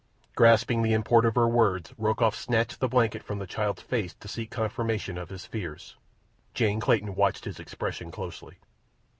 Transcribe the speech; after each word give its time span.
Grasping 0.33 0.81
the 0.81 0.93
import 0.93 1.25
of 1.27 1.35
her 1.35 1.47
words, 1.47 1.93
Rokoff 1.95 2.33
snatched 2.35 2.79
the 2.79 2.87
blanket 2.87 3.21
from 3.21 3.37
the 3.37 3.45
child's 3.45 3.83
face 3.83 4.15
to 4.15 4.27
seek 4.27 4.49
confirmation 4.49 5.15
of 5.15 5.29
his 5.29 5.45
fears. 5.45 5.95
Jane 6.55 6.79
Clayton 6.79 7.13
watched 7.13 7.45
his 7.45 7.59
expression 7.59 8.09
closely. 8.09 8.57